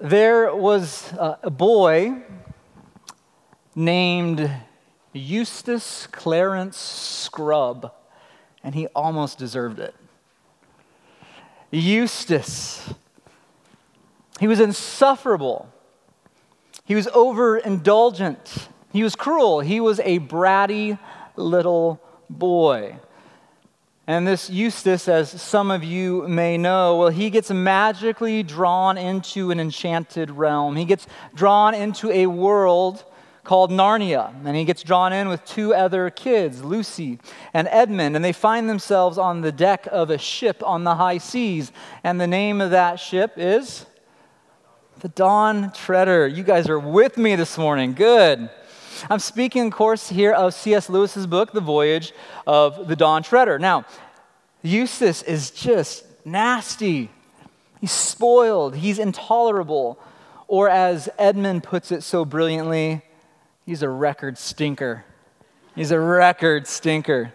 [0.00, 2.22] There was a, a boy
[3.74, 4.48] named
[5.12, 7.92] Eustace Clarence Scrubb,
[8.62, 9.96] and he almost deserved it.
[11.72, 12.94] Eustace.
[14.38, 15.68] He was insufferable.
[16.84, 18.68] He was overindulgent.
[18.92, 19.60] He was cruel.
[19.60, 20.96] He was a bratty
[21.34, 23.00] little boy.
[24.08, 29.50] And this Eustace, as some of you may know, well, he gets magically drawn into
[29.50, 30.76] an enchanted realm.
[30.76, 33.04] He gets drawn into a world
[33.44, 34.32] called Narnia.
[34.46, 37.18] And he gets drawn in with two other kids, Lucy
[37.52, 38.16] and Edmund.
[38.16, 41.70] And they find themselves on the deck of a ship on the high seas.
[42.02, 43.84] And the name of that ship is
[45.00, 46.26] the Dawn Treader.
[46.26, 47.92] You guys are with me this morning.
[47.92, 48.48] Good.
[49.10, 50.88] I'm speaking, of course, here of C.S.
[50.88, 52.12] Lewis's book, The Voyage
[52.46, 53.58] of the Dawn Treader.
[53.58, 53.84] Now,
[54.62, 57.10] Eustace is just nasty.
[57.80, 58.76] He's spoiled.
[58.76, 59.98] He's intolerable.
[60.46, 63.02] Or, as Edmund puts it so brilliantly,
[63.66, 65.04] he's a record stinker.
[65.74, 67.32] He's a record stinker.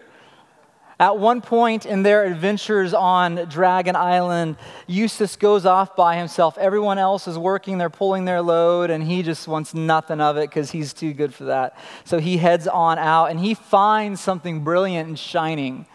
[1.00, 4.56] At one point in their adventures on Dragon Island,
[4.86, 6.56] Eustace goes off by himself.
[6.56, 10.48] Everyone else is working, they're pulling their load, and he just wants nothing of it
[10.48, 11.76] because he's too good for that.
[12.04, 15.86] So he heads on out and he finds something brilliant and shining.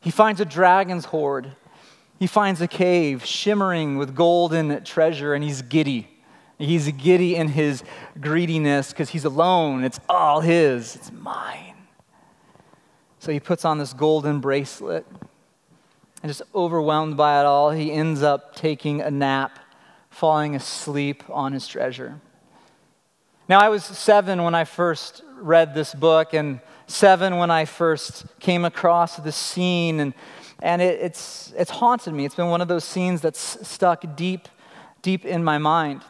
[0.00, 1.52] He finds a dragon's hoard.
[2.18, 6.08] He finds a cave shimmering with golden treasure, and he's giddy.
[6.58, 7.82] He's giddy in his
[8.20, 9.84] greediness because he's alone.
[9.84, 11.69] It's all his, it's mine.
[13.20, 15.06] So he puts on this golden bracelet.
[16.22, 19.58] And just overwhelmed by it all, he ends up taking a nap,
[20.08, 22.18] falling asleep on his treasure.
[23.46, 28.24] Now, I was seven when I first read this book, and seven when I first
[28.38, 30.14] came across this scene, and,
[30.62, 32.24] and it, it's, it's haunted me.
[32.24, 34.48] It's been one of those scenes that's stuck deep,
[35.02, 36.02] deep in my mind.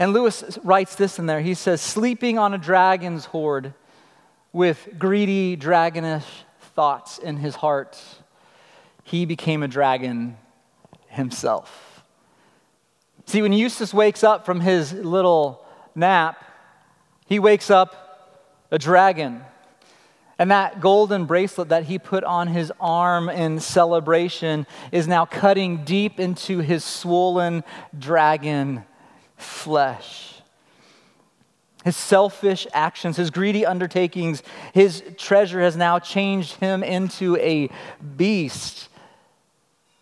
[0.00, 1.40] And Lewis writes this in there.
[1.40, 3.72] He says, Sleeping on a dragon's hoard
[4.54, 6.24] with greedy, dragonish
[6.74, 8.00] thoughts in his heart,
[9.02, 10.38] he became a dragon
[11.08, 12.04] himself.
[13.26, 15.64] See, when Eustace wakes up from his little
[15.94, 16.42] nap,
[17.26, 19.42] he wakes up a dragon.
[20.38, 25.84] And that golden bracelet that he put on his arm in celebration is now cutting
[25.84, 27.64] deep into his swollen
[27.98, 28.84] dragon
[29.36, 30.33] flesh
[31.84, 37.68] his selfish actions, his greedy undertakings, his treasure has now changed him into a
[38.16, 38.88] beast.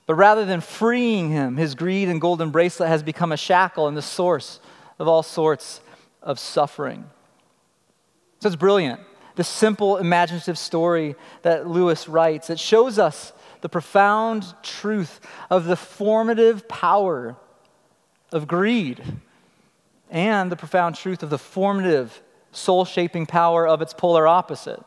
[0.06, 3.96] But rather than freeing him, his greed and golden bracelet has become a shackle and
[3.96, 4.60] the source
[4.98, 5.80] of all sorts
[6.22, 7.04] of suffering.
[8.40, 9.00] So it's brilliant.
[9.34, 12.48] The simple, imaginative story that Lewis writes.
[12.48, 15.20] It shows us the profound truth
[15.50, 17.36] of the formative power
[18.30, 19.02] of greed
[20.12, 24.80] and the profound truth of the formative, soul shaping power of its polar opposite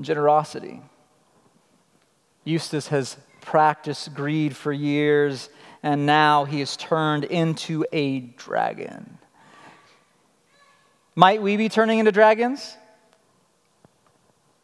[0.00, 0.82] generosity.
[2.44, 5.48] Eustace has practiced greed for years,
[5.82, 9.18] and now he is turned into a dragon.
[11.14, 12.76] Might we be turning into dragons?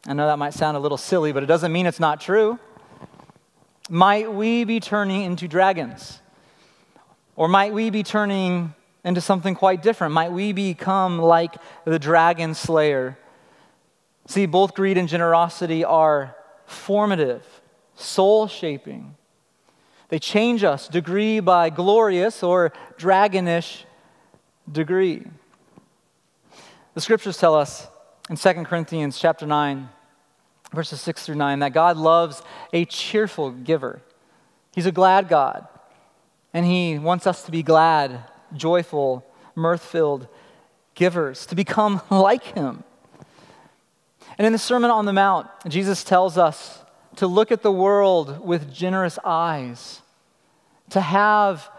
[0.05, 2.59] I know that might sound a little silly, but it doesn't mean it's not true.
[3.89, 6.19] Might we be turning into dragons?
[7.35, 10.13] Or might we be turning into something quite different?
[10.13, 13.17] Might we become like the dragon slayer?
[14.27, 16.35] See, both greed and generosity are
[16.65, 17.45] formative,
[17.95, 19.15] soul shaping.
[20.09, 23.83] They change us degree by glorious or dragonish
[24.71, 25.25] degree.
[26.93, 27.87] The scriptures tell us
[28.29, 29.89] in 2 Corinthians chapter 9,
[30.73, 32.41] verses 6 through 9, that God loves
[32.73, 34.01] a cheerful giver.
[34.73, 35.67] He's a glad God,
[36.53, 39.25] and He wants us to be glad joyful,
[39.55, 40.27] mirth filled
[40.95, 42.83] givers, to become like him.
[44.37, 46.79] And in the Sermon on the Mount, Jesus tells us
[47.17, 50.01] to look at the world with generous eyes,
[50.89, 51.69] to have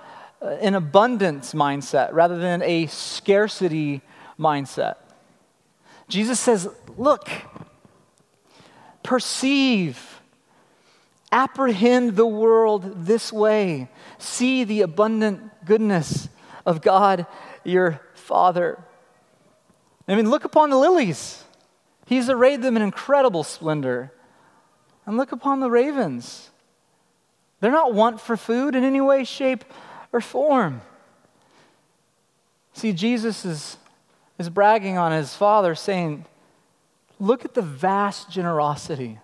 [0.41, 4.03] uh, an abundance mindset rather than a scarcity
[4.39, 4.97] mindset.
[6.09, 7.29] Jesus says, Look,
[9.03, 10.21] perceive,
[11.31, 13.89] apprehend the world this way,
[14.19, 16.29] see the abundant goodness
[16.65, 17.27] of God
[17.65, 18.79] your Father.
[20.09, 21.45] I mean, look upon the lilies.
[22.07, 24.13] He's arrayed them in incredible splendor.
[25.07, 26.51] And look upon the ravens.
[27.61, 29.65] They're not want for food in any way, shape,
[30.13, 30.83] or form.
[32.73, 33.77] See, Jesus is,
[34.39, 36.25] is bragging on his Father, saying,
[37.19, 39.21] Look at the vast generosity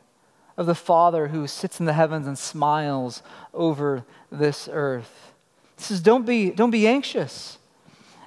[0.56, 5.27] of the Father who sits in the heavens and smiles over this earth.
[5.78, 7.58] He says, don't be, don't be anxious.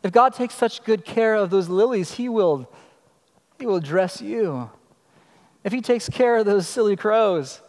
[0.04, 2.68] If God takes such good care of those lilies, He will,
[3.60, 4.72] he will dress you.
[5.64, 7.62] If He takes care of those silly crows,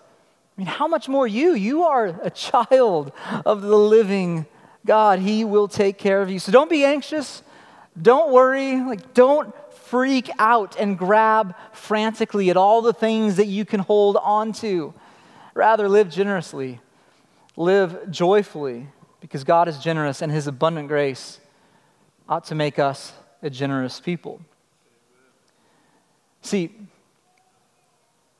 [0.56, 1.52] I mean, how much more you?
[1.54, 3.12] You are a child
[3.44, 4.46] of the living
[4.86, 5.18] God.
[5.18, 6.38] He will take care of you.
[6.38, 7.42] So don't be anxious.
[8.00, 8.80] Don't worry.
[8.80, 14.16] Like, don't freak out and grab frantically at all the things that you can hold
[14.16, 14.94] on to.
[15.54, 16.80] Rather, live generously,
[17.56, 18.88] live joyfully,
[19.22, 21.40] because God is generous and His abundant grace
[22.28, 24.40] ought to make us a generous people.
[26.42, 26.70] See,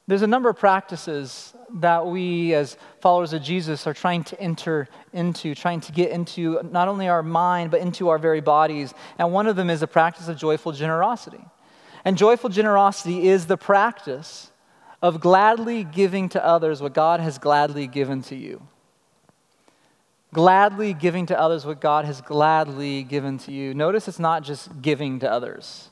[0.09, 4.89] there's a number of practices that we, as followers of Jesus, are trying to enter
[5.13, 8.93] into, trying to get into not only our mind, but into our very bodies.
[9.19, 11.45] And one of them is a practice of joyful generosity.
[12.05, 14.51] And joyful generosity is the practice
[15.01, 18.67] of gladly giving to others what God has gladly given to you.
[20.33, 23.75] Gladly giving to others what God has gladly given to you.
[23.75, 25.91] Notice it's not just giving to others.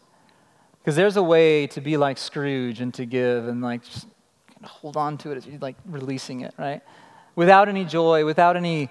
[0.81, 4.07] Because there's a way to be like Scrooge and to give and like just
[4.63, 6.81] hold on to it as you're like releasing it, right?
[7.37, 8.89] Without any joy, without any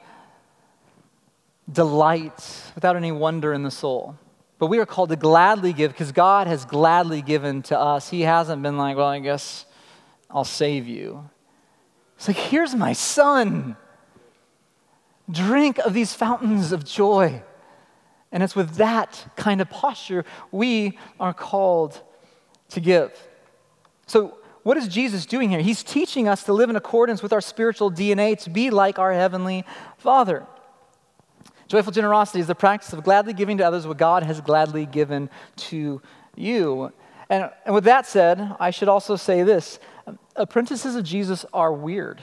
[1.71, 4.17] delight, without any wonder in the soul.
[4.59, 8.09] But we are called to gladly give because God has gladly given to us.
[8.09, 9.65] He hasn't been like, well, I guess
[10.29, 11.29] I'll save you.
[12.17, 13.77] It's like, here's my son.
[15.29, 17.43] Drink of these fountains of joy.
[18.31, 22.01] And it's with that kind of posture we are called
[22.69, 23.11] to give.
[24.07, 25.61] So, what is Jesus doing here?
[25.61, 29.13] He's teaching us to live in accordance with our spiritual DNA, to be like our
[29.13, 29.63] Heavenly
[29.97, 30.45] Father.
[31.67, 35.29] Joyful generosity is the practice of gladly giving to others what God has gladly given
[35.55, 36.01] to
[36.35, 36.91] you.
[37.29, 39.79] And, and with that said, I should also say this
[40.35, 42.21] apprentices of Jesus are weird.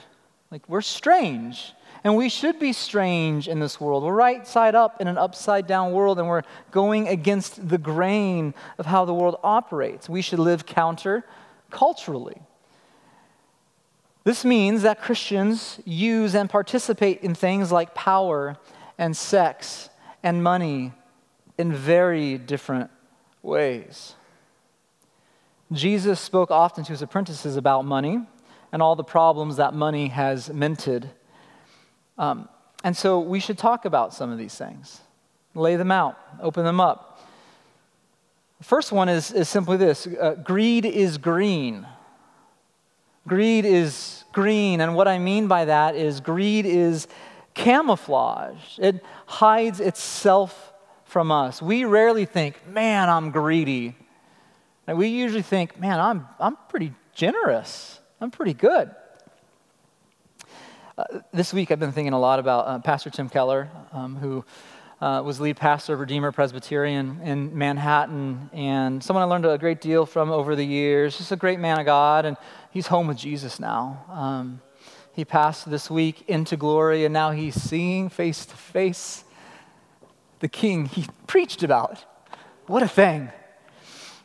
[0.51, 1.73] Like, we're strange.
[2.07, 4.05] And we should be strange in this world.
[4.05, 8.53] We're right side up in an upside down world, and we're going against the grain
[8.77, 10.07] of how the world operates.
[10.07, 11.25] We should live counter
[11.69, 12.41] culturally.
[14.23, 18.57] This means that Christians use and participate in things like power
[18.97, 19.89] and sex
[20.23, 20.93] and money
[21.57, 22.89] in very different
[23.43, 24.15] ways.
[25.73, 28.21] Jesus spoke often to his apprentices about money
[28.71, 31.09] and all the problems that money has minted
[32.17, 32.49] um,
[32.83, 35.01] and so we should talk about some of these things,
[35.55, 37.19] lay them out, open them up.
[38.59, 41.85] The first one is, is simply this uh, greed is green.
[43.27, 47.07] Greed is green, and what I mean by that is greed is
[47.57, 50.73] camouflage, it hides itself
[51.05, 51.61] from us.
[51.61, 53.95] We rarely think, man, I'm greedy.
[54.85, 58.91] And we usually think, man, I'm, I'm pretty generous, I'm pretty good.
[61.31, 64.43] This week, I've been thinking a lot about uh, Pastor Tim Keller, um, who
[64.99, 69.79] uh, was lead pastor of Redeemer Presbyterian in Manhattan, and someone I learned a great
[69.79, 71.15] deal from over the years.
[71.15, 72.35] Just a great man of God, and
[72.71, 74.05] he's home with Jesus now.
[74.09, 74.59] Um,
[75.13, 79.23] he passed this week into glory, and now he's seeing face to face
[80.39, 82.03] the King he preached about.
[82.65, 83.29] What a thing!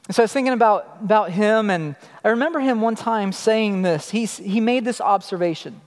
[0.07, 3.83] And so I was thinking about, about him, and I remember him one time saying
[3.83, 4.09] this.
[4.09, 5.83] He, he made this observation.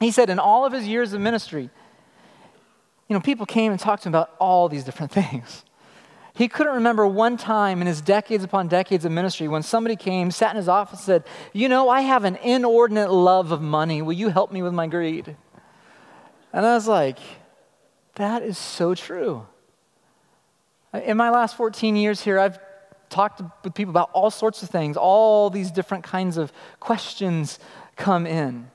[0.00, 1.70] He said, in all of his years of ministry,
[3.08, 5.64] you know, people came and talked to him about all these different things.
[6.34, 10.30] He couldn't remember one time in his decades upon decades of ministry when somebody came,
[10.30, 14.02] sat in his office, and said, You know, I have an inordinate love of money.
[14.02, 15.36] Will you help me with my greed?
[16.52, 17.18] And I was like,
[18.14, 19.46] That is so true.
[20.92, 22.60] In my last 14 years here, I've
[23.08, 27.58] talked with people about all sorts of things, all these different kinds of questions
[27.96, 28.70] come in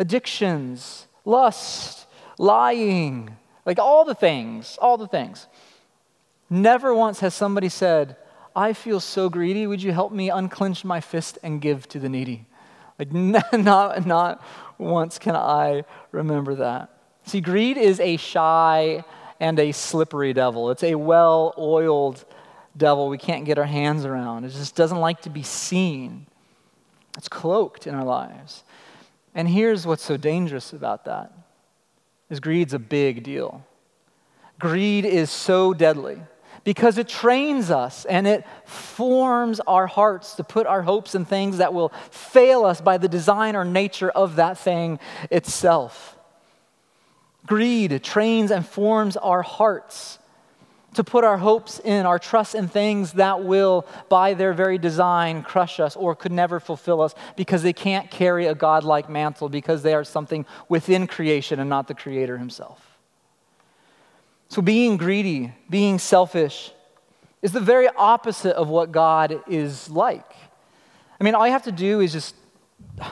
[0.00, 2.06] addictions, lust,
[2.38, 5.46] lying, like all the things, all the things.
[6.48, 8.16] Never once has somebody said,
[8.56, 12.08] I feel so greedy, would you help me unclench my fist and give to the
[12.08, 12.46] needy?
[12.98, 13.12] Like,
[13.52, 14.42] not, not
[14.78, 16.88] once can I remember that.
[17.24, 19.04] See, greed is a shy
[19.38, 20.70] and a slippery devil.
[20.70, 22.24] It's a well oiled
[22.76, 24.44] devil we can't get our hands around.
[24.44, 26.26] It just doesn't like to be seen,
[27.18, 28.64] it's cloaked in our lives.
[29.34, 31.32] And here's what's so dangerous about that
[32.28, 33.64] is greed's a big deal.
[34.58, 36.20] Greed is so deadly
[36.64, 41.58] because it trains us and it forms our hearts to put our hopes in things
[41.58, 44.98] that will fail us by the design or nature of that thing
[45.30, 46.16] itself.
[47.46, 50.19] Greed trains and forms our hearts
[50.94, 55.42] to put our hopes in, our trust in things that will, by their very design,
[55.42, 59.82] crush us or could never fulfill us because they can't carry a godlike mantle because
[59.82, 62.98] they are something within creation and not the Creator Himself.
[64.48, 66.72] So, being greedy, being selfish,
[67.40, 70.34] is the very opposite of what God is like.
[71.20, 72.34] I mean, all you have to do is just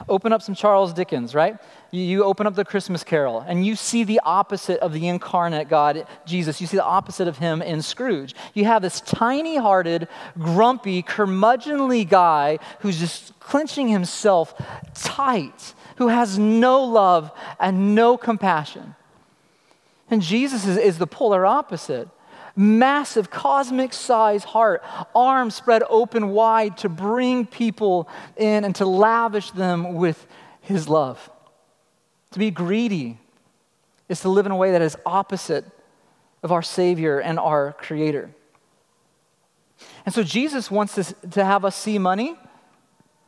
[0.08, 1.56] open up some Charles Dickens, right?
[1.90, 6.06] You open up the Christmas Carol and you see the opposite of the incarnate God,
[6.26, 6.60] Jesus.
[6.60, 8.34] You see the opposite of him in Scrooge.
[8.54, 10.08] You have this tiny hearted,
[10.38, 14.54] grumpy, curmudgeonly guy who's just clenching himself
[14.94, 18.94] tight, who has no love and no compassion.
[20.10, 22.08] And Jesus is, is the polar opposite
[22.58, 24.82] massive, cosmic size heart,
[25.14, 30.26] arms spread open wide to bring people in and to lavish them with
[30.60, 31.30] his love.
[32.32, 33.18] To be greedy
[34.08, 35.64] is to live in a way that is opposite
[36.42, 38.30] of our Savior and our Creator.
[40.04, 42.36] And so Jesus wants us to have us see money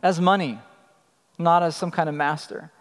[0.02, 0.58] as money,
[1.38, 2.72] not as some kind of master.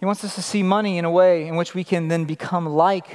[0.00, 2.66] He wants us to see money in a way in which we can then become
[2.66, 3.08] like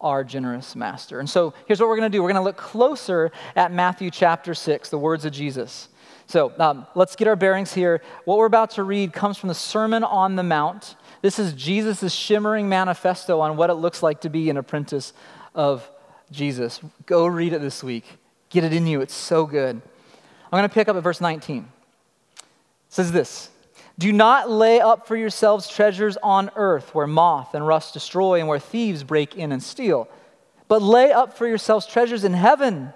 [0.00, 1.20] our generous master.
[1.20, 4.10] And so here's what we're going to do we're going to look closer at Matthew
[4.10, 5.88] chapter 6, the words of Jesus.
[6.26, 8.02] So um, let's get our bearings here.
[8.24, 10.94] What we're about to read comes from the Sermon on the Mount.
[11.22, 15.12] This is Jesus' shimmering manifesto on what it looks like to be an apprentice
[15.54, 15.90] of
[16.30, 16.80] Jesus.
[17.06, 18.04] Go read it this week.
[18.48, 19.00] Get it in you.
[19.00, 19.74] It's so good.
[19.76, 21.68] I'm going to pick up at verse 19.
[22.36, 22.44] It
[22.88, 23.50] says this
[24.00, 28.48] do not lay up for yourselves treasures on earth where moth and rust destroy and
[28.48, 30.08] where thieves break in and steal.
[30.68, 32.94] But lay up for yourselves treasures in heaven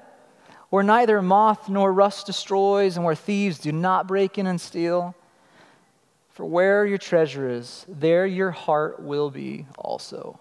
[0.71, 5.15] where neither moth nor rust destroys and where thieves do not break in and steal.
[6.31, 10.41] For where your treasure is, there your heart will be also.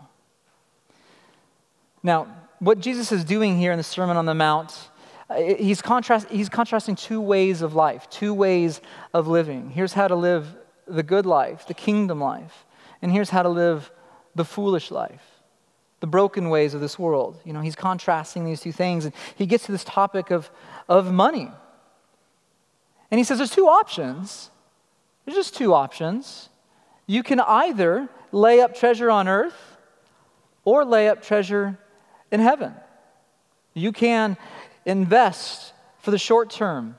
[2.02, 2.28] Now,
[2.60, 4.88] what Jesus is doing here in the Sermon on the Mount
[5.38, 8.82] he's, contrast, he's contrasting two ways of life, two ways
[9.14, 9.70] of living.
[9.70, 10.56] Here's how to live
[10.88, 12.66] the good life, the kingdom life,
[13.02, 13.92] and here's how to live
[14.36, 15.24] the foolish life,
[16.00, 17.40] the broken ways of this world.
[17.46, 20.50] You know, he's contrasting these two things, and he gets to this topic of,
[20.90, 21.50] of money.
[23.12, 24.50] And he says there's two options.
[25.26, 26.50] There's just two options.
[27.06, 29.78] You can either lay up treasure on earth
[30.66, 31.78] or lay up treasure
[32.32, 32.74] in heaven.
[33.74, 34.38] You can
[34.86, 36.98] invest for the short term,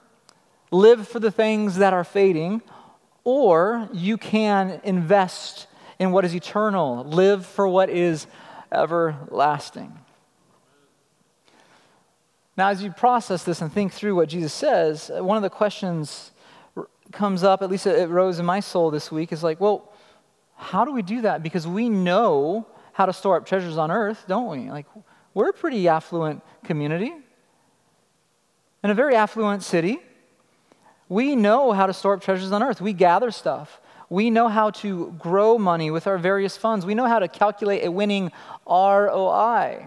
[0.70, 2.62] live for the things that are fading,
[3.22, 5.66] or you can invest
[5.98, 8.26] in what is eternal, live for what is
[8.72, 9.98] everlasting.
[12.56, 16.30] Now, as you process this and think through what Jesus says, one of the questions
[17.12, 19.92] comes up, at least it rose in my soul this week, is like, well,
[20.56, 21.42] how do we do that?
[21.42, 24.70] Because we know how to store up treasures on earth, don't we?
[24.70, 24.86] Like,
[25.34, 27.12] we're a pretty affluent community
[28.82, 29.98] in a very affluent city.
[31.08, 32.80] We know how to store up treasures on earth.
[32.80, 33.80] We gather stuff.
[34.08, 36.86] We know how to grow money with our various funds.
[36.86, 38.30] We know how to calculate a winning
[38.66, 39.86] ROI.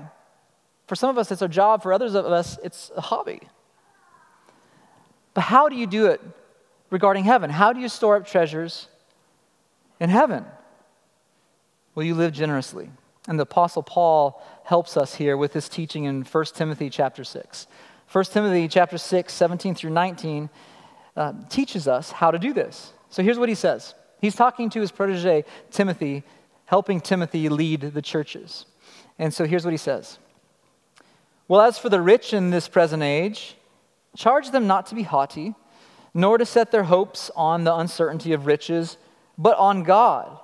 [0.87, 1.83] For some of us, it's a job.
[1.83, 3.41] For others of us, it's a hobby.
[5.33, 6.21] But how do you do it
[6.89, 7.49] regarding heaven?
[7.49, 8.87] How do you store up treasures
[9.99, 10.45] in heaven?
[11.93, 12.89] Well, you live generously.
[13.27, 17.67] And the Apostle Paul helps us here with his teaching in 1 Timothy chapter 6.
[18.11, 20.49] 1 Timothy chapter 6, 17 through 19
[21.15, 22.91] uh, teaches us how to do this.
[23.09, 23.95] So here's what he says.
[24.19, 26.23] He's talking to his protege, Timothy,
[26.65, 28.65] helping Timothy lead the churches.
[29.17, 30.19] And so here's what he says
[31.47, 33.55] Well, as for the rich in this present age,
[34.17, 35.55] charge them not to be haughty,
[36.13, 38.97] nor to set their hopes on the uncertainty of riches,
[39.37, 40.37] but on God,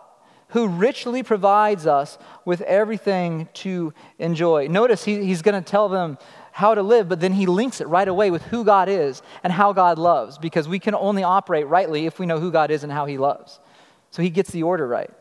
[0.53, 4.67] who richly provides us with everything to enjoy.
[4.67, 6.17] Notice he, he's going to tell them
[6.51, 9.51] how to live, but then he links it right away with who God is and
[9.51, 12.83] how God loves, because we can only operate rightly if we know who God is
[12.83, 13.59] and how he loves.
[14.11, 15.11] So he gets the order right.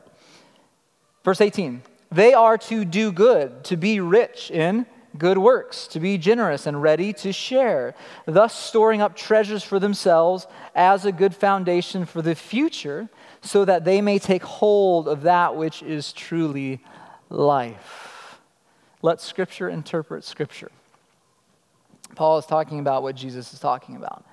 [1.24, 4.84] Verse 18 they are to do good, to be rich in
[5.16, 7.94] good works, to be generous and ready to share,
[8.26, 13.08] thus storing up treasures for themselves as a good foundation for the future,
[13.42, 16.80] so that they may take hold of that which is truly
[17.28, 18.38] life.
[19.02, 20.70] Let Scripture interpret Scripture.
[22.14, 24.24] Paul is talking about what Jesus is talking about.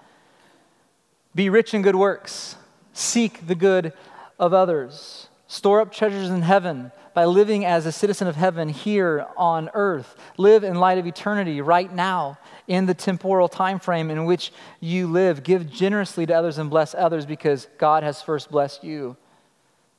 [1.33, 2.55] Be rich in good works,
[2.93, 3.93] seek the good
[4.37, 9.25] of others, store up treasures in heaven by living as a citizen of heaven here
[9.37, 10.15] on earth.
[10.37, 12.37] Live in light of eternity right now
[12.67, 15.43] in the temporal time frame in which you live.
[15.43, 19.17] Give generously to others and bless others because God has first blessed you.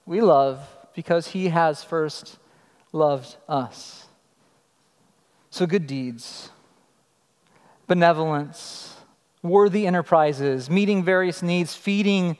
[0.06, 0.60] We love
[0.94, 2.38] because he has first
[2.92, 4.06] loved us.
[5.50, 6.50] So good deeds
[7.86, 8.94] benevolence,
[9.42, 12.36] worthy enterprises, meeting various needs, feeding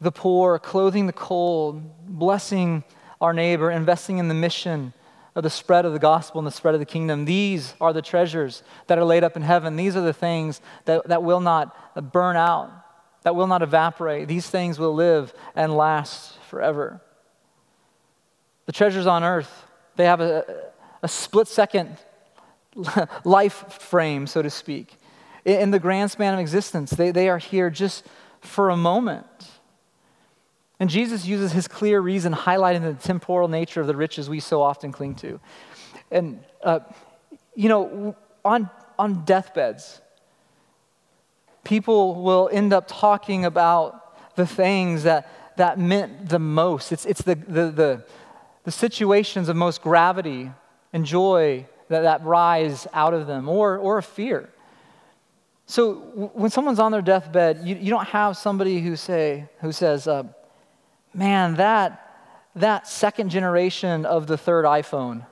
[0.00, 2.82] the poor, clothing the cold, blessing
[3.22, 4.92] our neighbor, investing in the mission
[5.34, 7.24] of the spread of the gospel and the spread of the kingdom.
[7.24, 9.76] These are the treasures that are laid up in heaven.
[9.76, 12.70] These are the things that, that will not burn out,
[13.22, 14.26] that will not evaporate.
[14.26, 17.00] These things will live and last forever.
[18.66, 21.96] The treasures on earth, they have a, a split second
[23.24, 24.96] life frame, so to speak.
[25.44, 28.04] In the grand span of existence, they, they are here just
[28.40, 29.26] for a moment.
[30.80, 34.62] And Jesus uses his clear reason, highlighting the temporal nature of the riches we so
[34.62, 35.38] often cling to.
[36.10, 36.80] And, uh,
[37.54, 40.00] you know, on, on deathbeds,
[41.62, 46.90] people will end up talking about the things that, that meant the most.
[46.90, 48.04] It's, it's the, the, the,
[48.64, 50.50] the situations of most gravity
[50.92, 54.48] and joy that, that rise out of them, or, or fear.
[55.66, 55.94] So
[56.34, 60.24] when someone's on their deathbed, you, you don't have somebody who, say, who says, uh,
[61.14, 62.16] man, that,
[62.54, 65.26] that second generation of the third iPhone,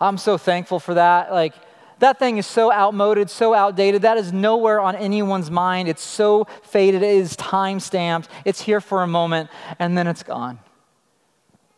[0.00, 1.32] I'm so thankful for that.
[1.32, 1.54] Like,
[1.98, 4.02] that thing is so outmoded, so outdated.
[4.02, 5.88] That is nowhere on anyone's mind.
[5.88, 7.02] It's so faded.
[7.02, 8.28] It is time stamped.
[8.44, 9.48] It's here for a moment,
[9.78, 10.58] and then it's gone.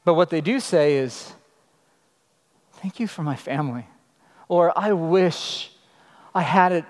[0.04, 1.32] But what they do say is,
[2.80, 3.86] Thank you for my family.
[4.46, 5.72] Or I wish
[6.34, 6.84] I had it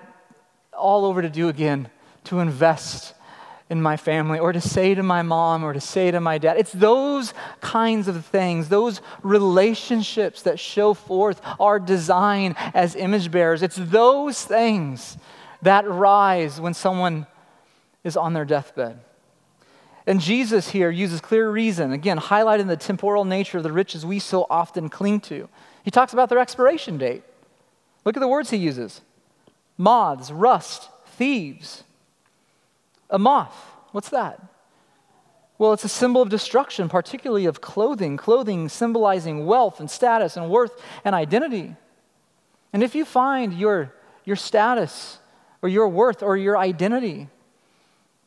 [0.72, 1.88] all over to do again
[2.24, 3.14] to invest
[3.70, 6.56] in my family or to say to my mom or to say to my dad.
[6.56, 13.62] It's those kinds of things, those relationships that show forth our design as image bearers.
[13.62, 15.18] It's those things
[15.62, 17.26] that rise when someone
[18.04, 19.00] is on their deathbed.
[20.06, 24.18] And Jesus here uses clear reason, again, highlighting the temporal nature of the riches we
[24.18, 25.50] so often cling to.
[25.84, 27.22] He talks about their expiration date.
[28.06, 29.02] Look at the words he uses
[29.76, 31.84] moths, rust, thieves.
[33.10, 33.54] A moth,
[33.92, 34.40] what's that?
[35.58, 40.48] Well, it's a symbol of destruction, particularly of clothing, clothing symbolizing wealth and status and
[40.48, 41.74] worth and identity.
[42.72, 43.92] And if you find your,
[44.24, 45.18] your status
[45.60, 47.28] or your worth or your identity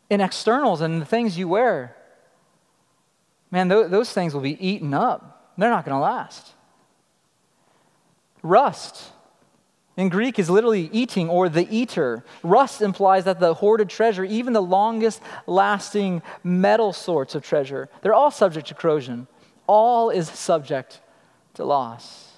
[0.09, 1.95] in externals and the things you wear,
[3.49, 5.53] man, th- those things will be eaten up.
[5.57, 6.51] They're not going to last.
[8.43, 9.11] Rust,
[10.01, 12.23] in Greek is literally eating or the eater.
[12.41, 18.13] Rust implies that the hoarded treasure, even the longest lasting metal sorts of treasure, they're
[18.13, 19.27] all subject to corrosion.
[19.67, 20.99] All is subject
[21.53, 22.31] to loss.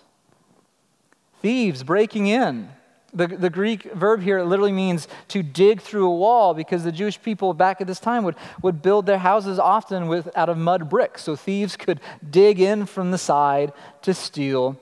[1.42, 2.70] Thieves breaking in.
[3.14, 7.22] The, the Greek verb here literally means to dig through a wall because the Jewish
[7.22, 10.90] people back at this time would, would build their houses often with, out of mud
[10.90, 11.24] bricks.
[11.24, 13.72] So thieves could dig in from the side
[14.02, 14.78] to steal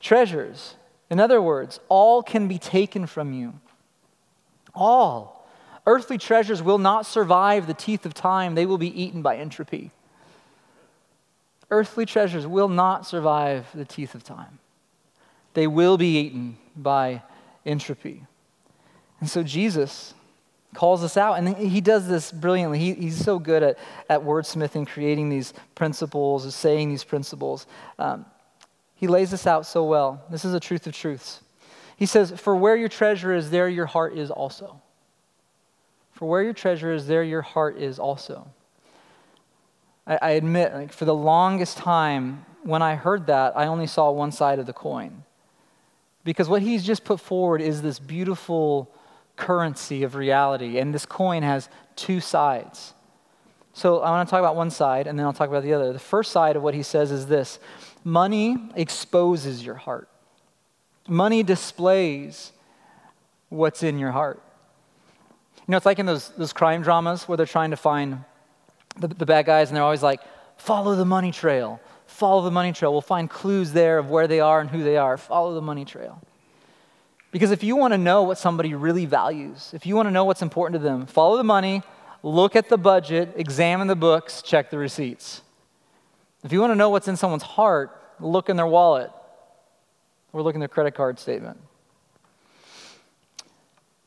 [0.00, 0.74] treasures.
[1.10, 3.54] In other words, all can be taken from you.
[4.74, 5.48] All.
[5.86, 9.90] Earthly treasures will not survive the teeth of time, they will be eaten by entropy.
[11.70, 14.58] Earthly treasures will not survive the teeth of time,
[15.54, 17.22] they will be eaten by
[17.64, 18.24] entropy.
[19.20, 20.14] And so Jesus
[20.74, 22.78] calls us out, and he does this brilliantly.
[22.78, 27.66] He, he's so good at, at wordsmithing, creating these principles, saying these principles.
[27.98, 28.26] Um,
[28.98, 30.24] he lays this out so well.
[30.28, 31.40] This is a truth of truths.
[31.96, 34.82] He says, For where your treasure is, there your heart is also.
[36.10, 38.48] For where your treasure is, there your heart is also.
[40.04, 44.10] I, I admit, like, for the longest time, when I heard that, I only saw
[44.10, 45.22] one side of the coin.
[46.24, 48.92] Because what he's just put forward is this beautiful
[49.36, 52.94] currency of reality, and this coin has two sides.
[53.74, 55.92] So I want to talk about one side, and then I'll talk about the other.
[55.92, 57.60] The first side of what he says is this
[58.04, 60.08] Money exposes your heart,
[61.08, 62.52] money displays
[63.48, 64.42] what's in your heart.
[65.56, 68.24] You know, it's like in those, those crime dramas where they're trying to find
[68.98, 70.20] the, the bad guys and they're always like,
[70.56, 72.92] follow the money trail, follow the money trail.
[72.92, 75.16] We'll find clues there of where they are and who they are.
[75.18, 76.20] Follow the money trail.
[77.30, 80.24] Because if you want to know what somebody really values, if you want to know
[80.24, 81.82] what's important to them, follow the money,
[82.22, 85.42] look at the budget, examine the books, check the receipts.
[86.44, 89.10] If you want to know what's in someone's heart, look in their wallet
[90.32, 91.58] or look in their credit card statement.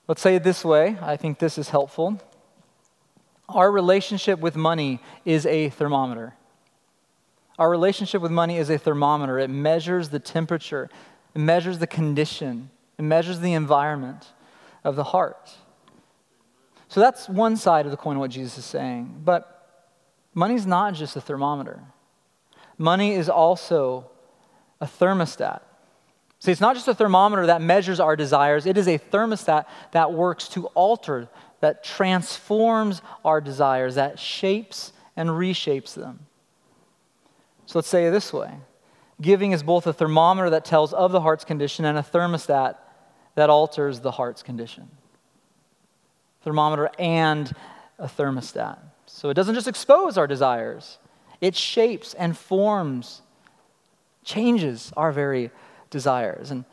[0.07, 2.21] Let's say it this way I think this is helpful.
[3.49, 6.35] Our relationship with money is a thermometer.
[7.59, 9.37] Our relationship with money is a thermometer.
[9.37, 10.89] It measures the temperature,
[11.35, 14.27] it measures the condition, it measures the environment
[14.83, 15.51] of the heart.
[16.87, 19.21] So that's one side of the coin of what Jesus is saying.
[19.23, 19.85] But
[20.33, 21.81] money's not just a thermometer.
[22.81, 24.09] Money is also
[24.81, 25.61] a thermostat.
[26.39, 30.11] See, it's not just a thermometer that measures our desires, it is a thermostat that
[30.11, 36.25] works to alter, that transforms our desires, that shapes and reshapes them.
[37.67, 38.51] So let's say it this way
[39.21, 42.77] Giving is both a thermometer that tells of the heart's condition and a thermostat
[43.35, 44.89] that alters the heart's condition.
[46.43, 47.53] Thermometer and
[47.99, 48.79] a thermostat.
[49.05, 50.97] So it doesn't just expose our desires,
[51.41, 53.21] it shapes and forms,
[54.23, 55.49] changes our very
[55.89, 56.51] desires.
[56.51, 56.63] And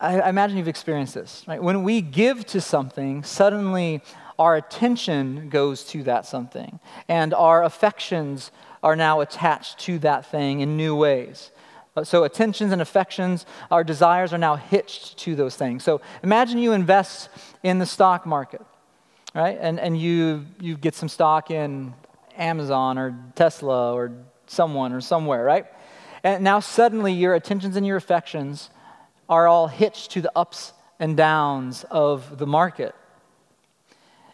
[0.00, 1.62] I, imagine you've experienced this, right?
[1.62, 4.02] When we give to something, suddenly
[4.38, 8.50] our attention goes to that something, and our affections
[8.82, 11.50] are now attached to that thing in new ways.
[11.96, 15.82] Uh, so, attentions and affections, our desires are now hitched to those things.
[15.82, 17.28] So, imagine you invest
[17.62, 18.62] in the stock market,
[19.34, 19.58] right?
[19.60, 21.94] And, and you, you get some stock in
[22.38, 24.12] Amazon or Tesla or
[24.46, 25.66] someone or somewhere, right?
[26.22, 28.70] And now, suddenly, your attentions and your affections
[29.28, 32.94] are all hitched to the ups and downs of the market.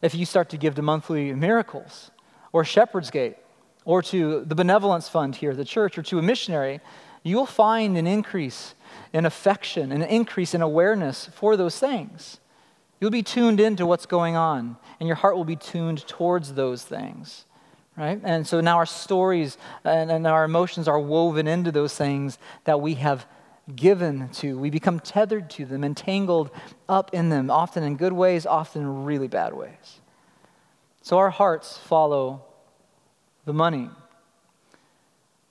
[0.00, 2.10] If you start to give to monthly miracles
[2.52, 3.36] or Shepherd's Gate
[3.84, 6.80] or to the benevolence fund here at the church or to a missionary,
[7.22, 8.74] you'll find an increase
[9.12, 12.38] in affection, an increase in awareness for those things.
[13.00, 16.84] You'll be tuned into what's going on, and your heart will be tuned towards those
[16.84, 17.44] things.
[17.96, 18.20] Right?
[18.24, 22.38] And so now our stories uh, and, and our emotions are woven into those things
[22.64, 23.26] that we have
[23.74, 24.58] given to.
[24.58, 26.50] We become tethered to them, entangled
[26.88, 30.00] up in them, often in good ways, often in really bad ways.
[31.02, 32.42] So our hearts follow
[33.44, 33.90] the money.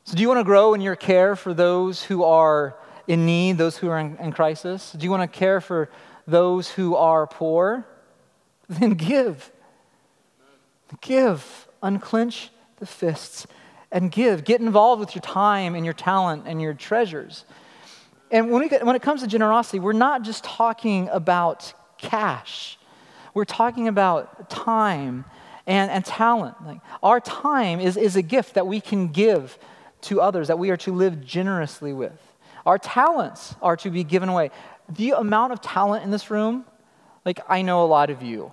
[0.05, 2.75] So, do you want to grow in your care for those who are
[3.07, 4.91] in need, those who are in, in crisis?
[4.91, 5.89] Do you want to care for
[6.27, 7.87] those who are poor?
[8.67, 9.51] Then give.
[11.01, 11.67] Give.
[11.83, 13.45] Unclench the fists
[13.91, 14.43] and give.
[14.43, 17.45] Get involved with your time and your talent and your treasures.
[18.31, 22.79] And when, we when it comes to generosity, we're not just talking about cash,
[23.35, 25.25] we're talking about time
[25.67, 26.55] and, and talent.
[26.65, 29.57] Like our time is, is a gift that we can give
[30.01, 32.19] to others, that we are to live generously with.
[32.65, 34.51] Our talents are to be given away.
[34.89, 36.65] The amount of talent in this room,
[37.25, 38.51] like I know a lot of you.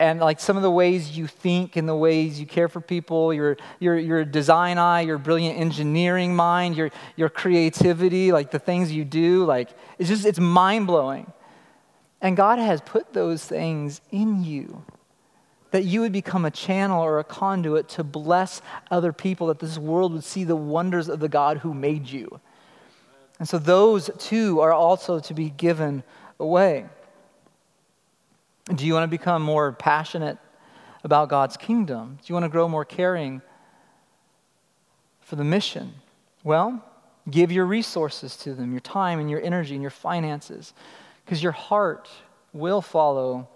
[0.00, 3.32] And like some of the ways you think and the ways you care for people,
[3.32, 8.90] your, your, your design eye, your brilliant engineering mind, your, your creativity, like the things
[8.90, 11.32] you do, like it's just, it's mind blowing.
[12.20, 14.84] And God has put those things in you
[15.70, 19.76] that you would become a channel or a conduit to bless other people, that this
[19.76, 22.40] world would see the wonders of the God who made you.
[23.40, 26.04] And so those too are also to be given
[26.38, 26.86] away.
[28.72, 30.38] Do you want to become more passionate
[31.02, 32.18] about God's kingdom?
[32.22, 33.42] Do you want to grow more caring
[35.20, 35.92] for the mission?
[36.42, 36.82] Well,
[37.30, 40.72] give your resources to them, your time and your energy and your finances,
[41.24, 42.08] because your heart
[42.54, 43.48] will follow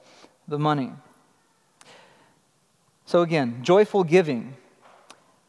[0.47, 0.93] the money.
[3.07, 4.55] So, again, joyful giving.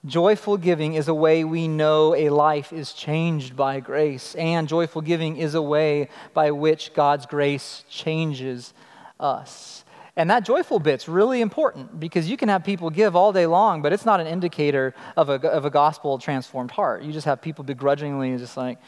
[0.06, 5.02] Joyful giving is a way we know a life is changed by grace, and joyful
[5.02, 8.74] giving is a way by which God's grace changes
[9.20, 9.84] us.
[10.16, 13.82] And that joyful bit's really important because you can have people give all day long,
[13.82, 17.04] but it's not an indicator of a, of a gospel transformed heart.
[17.04, 18.80] You just have people begrudgingly just like,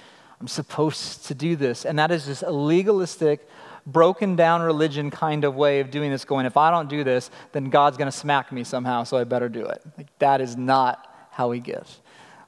[0.42, 1.86] I'm supposed to do this.
[1.86, 3.48] And that is just a legalistic,
[3.86, 7.30] broken down religion kind of way of doing this, going, if I don't do this,
[7.52, 9.82] then God's going to smack me somehow, so I better do it.
[9.98, 12.02] Like, that is not how we give.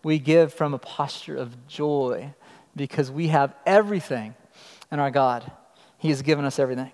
[0.04, 2.34] We give from a posture of joy
[2.76, 4.36] because we have everything
[4.92, 5.50] in our God.
[6.00, 6.92] He has given us everything.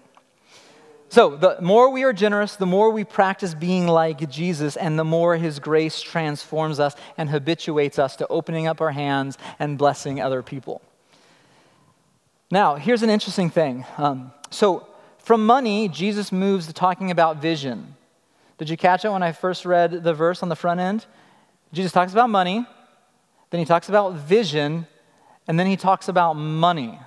[1.11, 5.03] So, the more we are generous, the more we practice being like Jesus, and the
[5.03, 10.21] more His grace transforms us and habituates us to opening up our hands and blessing
[10.21, 10.83] other people.
[12.51, 13.85] Now, here's an interesting thing.
[13.97, 17.95] Um, so, from money, Jesus moves to talking about vision.
[18.59, 21.07] Did you catch it when I first read the verse on the front end?
[21.73, 22.67] Jesus talks about money,
[23.49, 24.85] then he talks about vision,
[25.47, 26.99] and then he talks about money.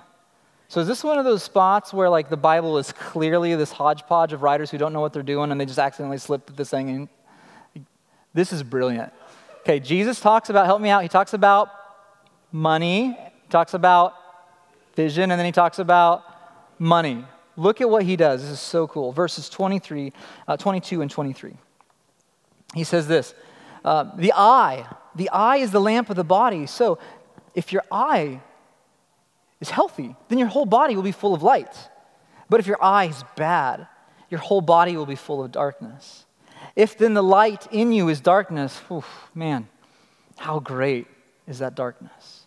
[0.73, 4.33] So is this one of those spots where like the Bible is clearly this hodgepodge
[4.33, 6.89] of writers who don't know what they're doing and they just accidentally slip this thing
[6.89, 7.85] in?
[8.33, 9.13] This is brilliant.
[9.59, 11.69] Okay, Jesus talks about, help me out, he talks about
[12.51, 14.15] money, he talks about
[14.95, 16.23] vision, and then he talks about
[16.79, 17.23] money.
[17.55, 18.41] Look at what he does.
[18.41, 19.11] This is so cool.
[19.11, 20.11] Verses 23,
[20.47, 21.53] uh, 22 and 23.
[22.73, 23.35] He says this
[23.85, 26.65] uh, The eye, the eye is the lamp of the body.
[26.65, 26.97] So
[27.53, 28.41] if your eye
[29.63, 31.73] is healthy, then your whole body will be full of light.
[32.49, 33.87] But if your eye is bad,
[34.29, 36.25] your whole body will be full of darkness.
[36.75, 38.81] If then the light in you is darkness,
[39.33, 39.69] man,
[40.37, 41.07] how great
[41.47, 42.45] is that darkness?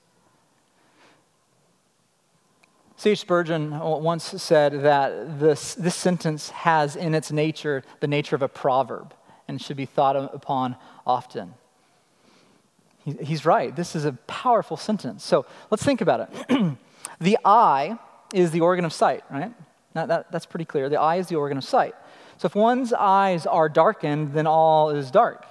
[2.98, 3.20] C.H.
[3.20, 8.48] Spurgeon once said that this, this sentence has in its nature the nature of a
[8.48, 9.14] proverb
[9.48, 10.76] and should be thought upon
[11.06, 11.54] often.
[13.04, 13.74] he's right.
[13.74, 15.24] This is a powerful sentence.
[15.24, 16.76] So let's think about it.
[17.20, 17.98] the eye
[18.34, 19.52] is the organ of sight, right?
[19.94, 20.88] That, that, that's pretty clear.
[20.88, 21.94] The eye is the organ of sight.
[22.38, 25.46] So if one's eyes are darkened, then all is dark.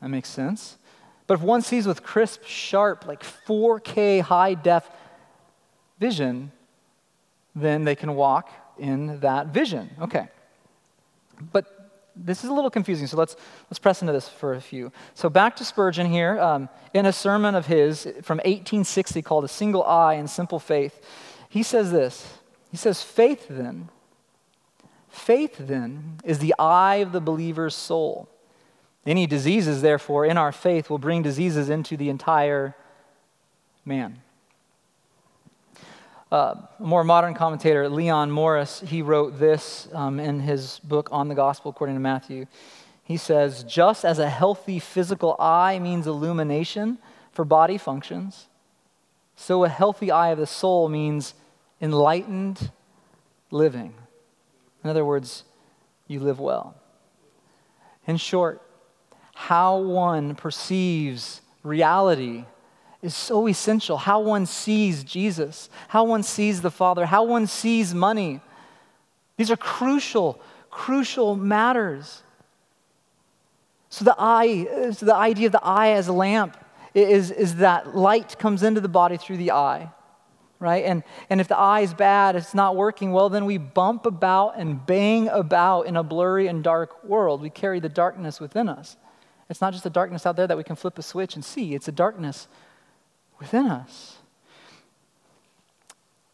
[0.00, 0.76] That makes sense.
[1.26, 4.88] But if one sees with crisp, sharp, like 4K high def
[5.98, 6.52] vision,
[7.54, 9.90] then they can walk in that vision.
[10.00, 10.28] Okay.
[11.52, 11.73] But
[12.16, 13.36] this is a little confusing, so let's,
[13.70, 14.92] let's press into this for a few.
[15.14, 16.38] So, back to Spurgeon here.
[16.40, 21.00] Um, in a sermon of his from 1860 called A Single Eye and Simple Faith,
[21.48, 22.38] he says this
[22.70, 23.88] He says, Faith then,
[25.08, 28.28] faith then is the eye of the believer's soul.
[29.06, 32.74] Any diseases, therefore, in our faith will bring diseases into the entire
[33.84, 34.22] man.
[36.34, 41.28] Uh, a more modern commentator, Leon Morris, he wrote this um, in his book on
[41.28, 42.46] the gospel according to Matthew.
[43.04, 46.98] He says, just as a healthy physical eye means illumination
[47.30, 48.48] for body functions,
[49.36, 51.34] so a healthy eye of the soul means
[51.80, 52.72] enlightened
[53.52, 53.94] living.
[54.82, 55.44] In other words,
[56.08, 56.74] you live well.
[58.08, 58.60] In short,
[59.34, 62.46] how one perceives reality
[63.04, 63.98] is so essential.
[63.98, 68.40] How one sees Jesus, how one sees the Father, how one sees money.
[69.36, 70.40] These are crucial,
[70.70, 72.22] crucial matters.
[73.90, 76.56] So the eye, so the idea of the eye as a lamp
[76.94, 79.90] is, is that light comes into the body through the eye,
[80.58, 80.84] right?
[80.84, 84.56] And, and if the eye is bad, it's not working well, then we bump about
[84.56, 87.42] and bang about in a blurry and dark world.
[87.42, 88.96] We carry the darkness within us.
[89.50, 91.74] It's not just the darkness out there that we can flip a switch and see,
[91.74, 92.48] it's a darkness
[93.44, 94.16] within us.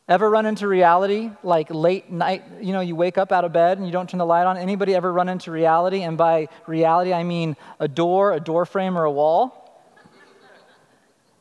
[0.08, 3.78] Ever run into reality like late night, you know, you wake up out of bed
[3.78, 4.56] and you don't turn the light on?
[4.56, 6.02] Anybody ever run into reality?
[6.02, 9.82] And by reality, I mean a door, a door frame, or a wall?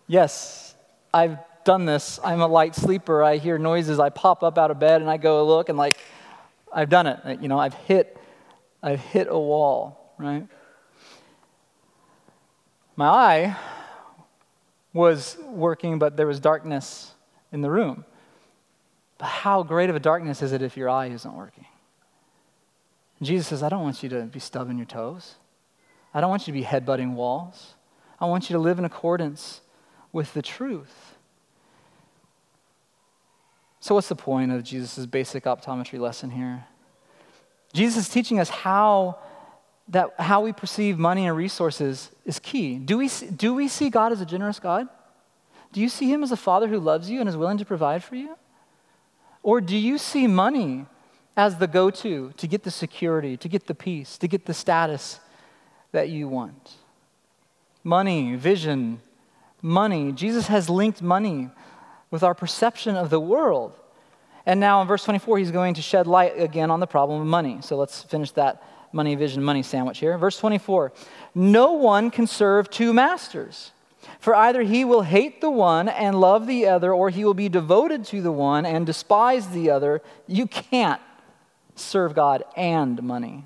[0.08, 0.75] yes,
[1.13, 2.19] I've done this.
[2.23, 3.23] I'm a light sleeper.
[3.23, 3.99] I hear noises.
[3.99, 5.97] I pop up out of bed and I go look and like,
[6.73, 7.41] I've done it.
[7.41, 8.17] You know, I've hit,
[8.82, 10.47] I've hit a wall, right?
[12.95, 13.58] My eye
[14.93, 17.13] was working, but there was darkness
[17.52, 18.06] in the room.
[19.17, 21.65] But how great of a darkness is it if your eye isn't working?
[23.21, 25.36] Jesus says, I don't want you to be stubbing your toes.
[26.13, 27.75] I don't want you to be headbutting walls.
[28.19, 29.62] I want you to live in accordance
[30.12, 31.15] with the truth.
[33.82, 36.65] So, what's the point of Jesus' basic optometry lesson here?
[37.73, 39.19] Jesus is teaching us how
[39.89, 42.78] that how we perceive money and resources is key.
[42.78, 44.88] Do we, do we see God as a generous God?
[45.71, 48.04] Do you see Him as a Father who loves you and is willing to provide
[48.04, 48.36] for you?
[49.41, 50.86] Or do you see money
[51.36, 54.54] as the go to to get the security, to get the peace, to get the
[54.54, 55.19] status
[55.91, 56.73] that you want?
[57.84, 59.02] Money, vision,
[59.62, 60.12] money.
[60.12, 61.49] Jesus has linked money
[62.12, 63.73] with our perception of the world.
[64.45, 67.28] And now in verse 24, he's going to shed light again on the problem of
[67.28, 67.60] money.
[67.62, 70.17] So let's finish that money vision, money sandwich here.
[70.17, 70.91] Verse 24
[71.36, 73.71] No one can serve two masters.
[74.19, 77.49] For either he will hate the one and love the other, or he will be
[77.49, 80.02] devoted to the one and despise the other.
[80.28, 81.02] You can't
[81.75, 83.45] serve God and money.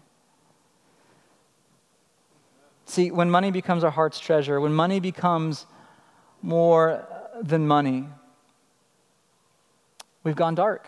[2.86, 5.66] See, when money becomes our heart's treasure, when money becomes
[6.42, 7.08] more
[7.42, 8.08] than money,
[10.24, 10.88] we've gone dark.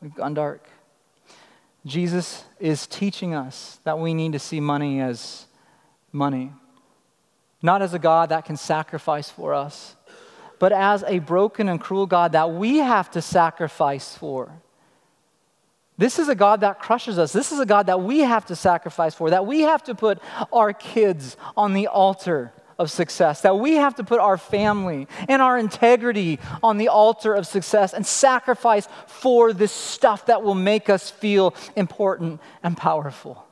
[0.00, 0.66] We've gone dark.
[1.86, 5.46] Jesus is teaching us that we need to see money as
[6.12, 6.52] money,
[7.62, 9.96] not as a God that can sacrifice for us,
[10.58, 14.52] but as a broken and cruel God that we have to sacrifice for.
[15.96, 17.32] This is a God that crushes us.
[17.32, 20.18] This is a God that we have to sacrifice for, that we have to put
[20.52, 25.42] our kids on the altar of success, that we have to put our family and
[25.42, 30.88] our integrity on the altar of success and sacrifice for this stuff that will make
[30.88, 33.46] us feel important and powerful.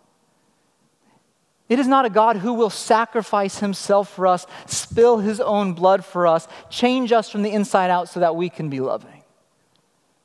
[1.68, 6.06] It is not a God who will sacrifice himself for us, spill his own blood
[6.06, 9.22] for us, change us from the inside out so that we can be loving.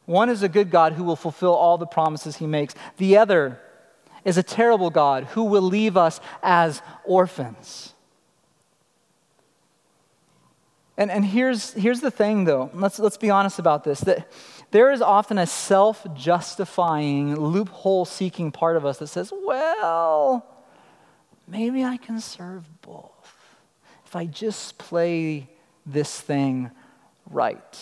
[0.05, 2.73] One is a good God who will fulfill all the promises he makes.
[2.95, 3.59] The other
[4.23, 7.92] is a terrible God who will leave us as orphans.
[10.95, 12.69] And, and here's, here's the thing, though.
[12.73, 14.31] Let's, let's be honest about this that
[14.71, 20.45] there is often a self justifying, loophole seeking part of us that says, well,
[21.47, 23.13] maybe I can serve both
[24.05, 25.49] if I just play
[25.87, 26.69] this thing
[27.29, 27.79] right.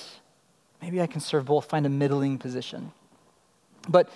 [0.82, 2.94] Maybe I can serve both, find a middling position.
[3.90, 4.10] But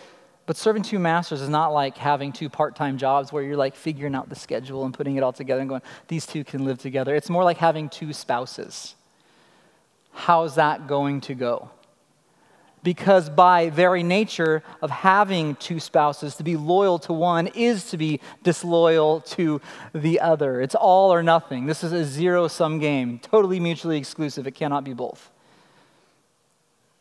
[0.46, 3.76] But serving two masters is not like having two part time jobs where you're like
[3.76, 6.78] figuring out the schedule and putting it all together and going, these two can live
[6.78, 7.16] together.
[7.16, 8.96] It's more like having two spouses.
[10.14, 11.72] How's that going to go?
[12.84, 17.98] Because by very nature of having two spouses, to be loyal to one is to
[17.98, 19.60] be disloyal to
[19.96, 20.62] the other.
[20.62, 21.66] It's all or nothing.
[21.66, 24.46] This is a zero sum game, totally mutually exclusive.
[24.46, 25.32] It cannot be both.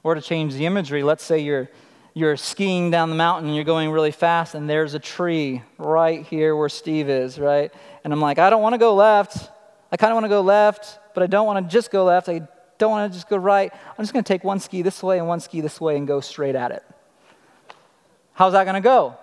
[0.03, 1.69] Or to change the imagery, let's say you're
[2.15, 6.25] you're skiing down the mountain and you're going really fast, and there's a tree right
[6.25, 7.73] here where Steve is, right?
[8.05, 9.51] And I'm like, I don't want to go left.
[9.91, 12.29] I kind of want to go left, but I don't want to just go left.
[12.29, 12.47] I
[12.79, 13.73] don't want to just go right.
[13.73, 16.07] I'm just going to take one ski this way and one ski this way and
[16.07, 16.85] go straight at it.
[18.33, 19.17] How's that going to go?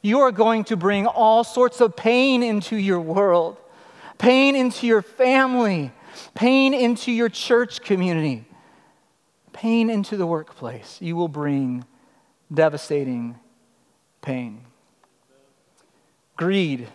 [0.00, 3.56] You are going to bring all sorts of pain into your world,
[4.18, 5.92] pain into your family,
[6.34, 8.44] pain into your church community,
[9.52, 10.98] pain into the workplace.
[11.00, 11.84] You will bring
[12.52, 13.38] devastating
[14.20, 14.64] pain.
[16.36, 16.88] Greed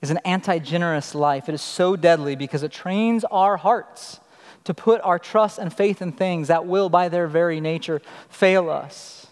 [0.00, 1.48] is an anti generous life.
[1.48, 4.20] It is so deadly because it trains our hearts
[4.64, 8.68] to put our trust and faith in things that will, by their very nature, fail
[8.68, 9.26] us.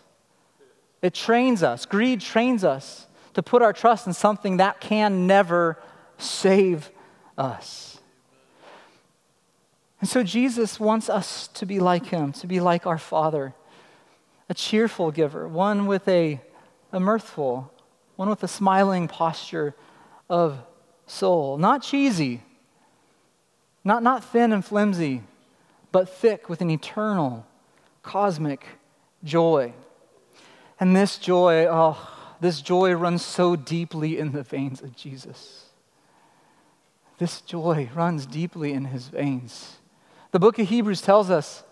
[1.02, 1.86] It trains us.
[1.86, 5.78] Greed trains us to put our trust in something that can never
[6.16, 6.90] save
[7.36, 8.00] us.
[10.00, 13.54] And so Jesus wants us to be like him, to be like our Father
[14.48, 16.40] a cheerful giver, one with a,
[16.92, 17.72] a mirthful,
[18.16, 19.74] one with a smiling posture
[20.28, 20.58] of
[21.06, 21.58] soul.
[21.58, 22.42] Not cheesy,
[23.84, 25.22] not, not thin and flimsy,
[25.92, 27.46] but thick with an eternal,
[28.02, 28.64] cosmic
[29.24, 29.72] joy.
[30.80, 31.98] And this joy, oh,
[32.40, 35.64] this joy runs so deeply in the veins of Jesus.
[37.18, 39.78] This joy runs deeply in his veins.
[40.30, 41.64] The book of Hebrews tells us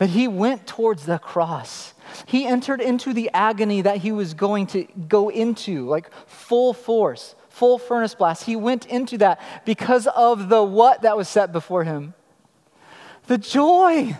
[0.00, 1.92] that he went towards the cross.
[2.24, 7.34] He entered into the agony that he was going to go into, like full force,
[7.50, 8.44] full furnace blast.
[8.44, 12.14] He went into that because of the what that was set before him.
[13.26, 14.16] The joy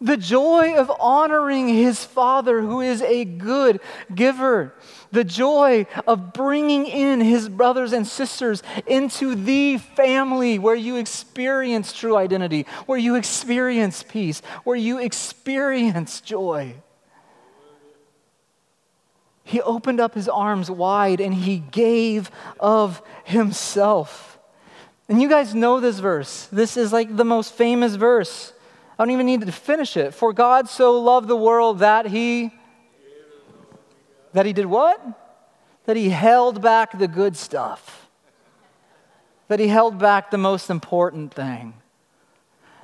[0.00, 3.80] the joy of honoring his father, who is a good
[4.14, 4.74] giver.
[5.12, 11.92] The joy of bringing in his brothers and sisters into the family where you experience
[11.92, 16.74] true identity, where you experience peace, where you experience joy.
[19.44, 24.38] He opened up his arms wide and he gave of himself.
[25.08, 26.48] And you guys know this verse.
[26.50, 28.52] This is like the most famous verse.
[28.98, 30.14] I don't even need to finish it.
[30.14, 32.52] For God so loved the world that he
[34.32, 35.00] that he did what?
[35.86, 38.08] That he held back the good stuff.
[39.48, 41.74] That he held back the most important thing.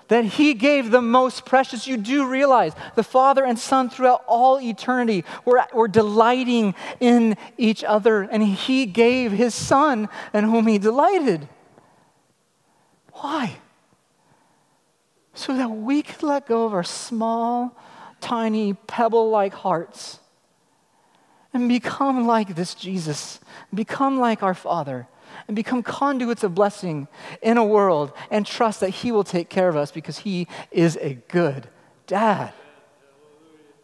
[0.09, 1.87] That he gave the most precious.
[1.87, 7.85] You do realize the Father and Son throughout all eternity were, were delighting in each
[7.85, 11.49] other, and he gave his Son in whom he delighted.
[13.13, 13.57] Why?
[15.35, 17.77] So that we could let go of our small,
[18.21, 20.19] tiny, pebble like hearts
[21.53, 23.41] and become like this Jesus,
[23.73, 25.07] become like our Father,
[25.47, 27.09] and become conduits of blessing
[27.43, 30.97] in a world and trust that He will take care of us because He is
[31.01, 31.69] a good
[32.07, 32.53] dad.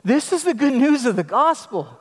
[0.04, 1.98] This is the good news of the gospel.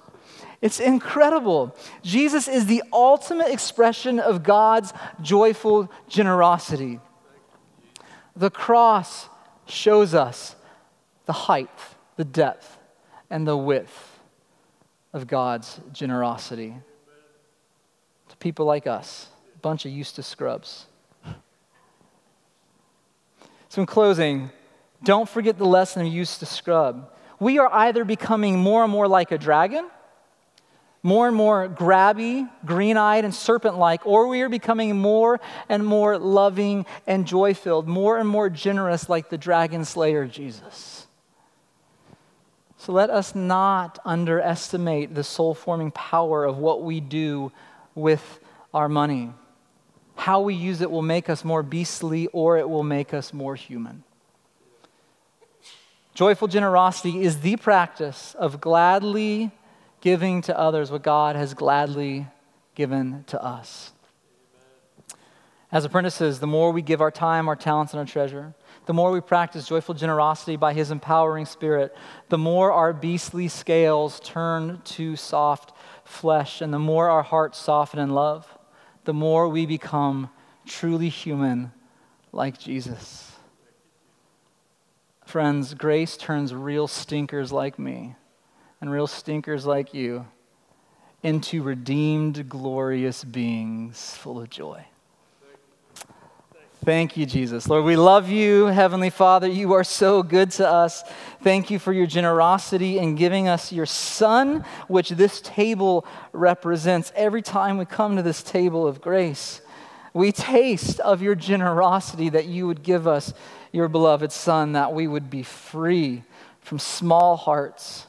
[0.61, 1.75] It's incredible.
[2.01, 6.99] Jesus is the ultimate expression of God's joyful generosity.
[8.35, 9.29] The cross
[9.69, 10.55] shows us
[11.25, 11.69] the height,
[12.15, 12.77] the depth,
[13.29, 14.19] and the width
[15.13, 16.75] of God's generosity
[18.29, 20.85] to people like us, a bunch of Eustace Scrubbs.
[23.69, 24.49] So, in closing,
[25.03, 27.11] don't forget the lesson of Eustace Scrubb.
[27.39, 29.89] We are either becoming more and more like a dragon
[31.03, 35.85] more and more grabby, green eyed, and serpent like, or we are becoming more and
[35.85, 41.07] more loving and joy filled, more and more generous like the dragon slayer Jesus.
[42.77, 47.51] So let us not underestimate the soul forming power of what we do
[47.95, 48.39] with
[48.73, 49.31] our money.
[50.15, 53.55] How we use it will make us more beastly or it will make us more
[53.55, 54.03] human.
[56.13, 59.51] Joyful generosity is the practice of gladly
[60.01, 62.27] giving to others what God has gladly
[62.75, 63.91] given to us.
[65.71, 68.53] As apprentices, the more we give our time, our talents, and our treasure,
[68.85, 71.93] the more we practice joyful generosity by His empowering Spirit,
[72.29, 75.73] the more our beastly scales turn to soft
[76.05, 78.57] flesh, and the more our hearts soften in love,
[79.03, 80.29] the more we become
[80.65, 81.73] truly human
[82.31, 83.33] like Jesus.
[85.25, 88.15] Friends, grace turns real stinkers like me
[88.81, 90.25] and real stinkers like you
[91.23, 94.85] into redeemed, glorious beings full of joy.
[96.85, 97.67] Thank you, Jesus.
[97.67, 99.47] Lord, we love you, Heavenly Father.
[99.47, 101.03] You are so good to us.
[101.41, 107.11] Thank you for your generosity in giving us your Son, which this table represents.
[107.13, 109.59] Every time we come to this table of grace,
[110.13, 113.33] we taste of your generosity that you would give us
[113.73, 116.23] your beloved Son, that we would be free
[116.61, 118.06] from small hearts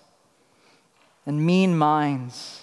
[1.28, 2.62] and mean minds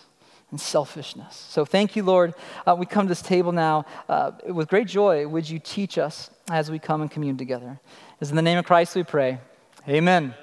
[0.50, 1.36] and selfishness.
[1.36, 2.34] So thank you, Lord.
[2.66, 5.28] Uh, we come to this table now uh, with great joy.
[5.28, 7.80] Would you teach us as we come and commune together?
[8.20, 9.40] It's in the name of Christ we pray.
[9.88, 10.34] Amen.